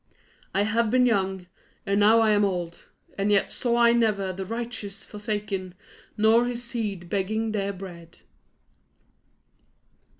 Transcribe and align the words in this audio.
'""I 0.59 0.63
HAVE 0.63 0.89
BEEN 0.89 1.05
YOUNG, 1.05 1.45
AND 1.85 1.99
NOW 1.99 2.23
AM 2.23 2.43
OLD; 2.43 2.87
AND 3.19 3.31
YET 3.31 3.51
SAW 3.51 3.75
I 3.77 3.91
NEVER 3.93 4.33
THE 4.33 4.47
RIGHTEOUS 4.47 5.03
FORSAKEN, 5.03 5.75
NOR 6.17 6.45
HIS 6.45 6.63
SEED 6.63 7.07
BEGGING 7.07 7.51
THEIR 7.51 7.73
BREAD." 7.73 8.17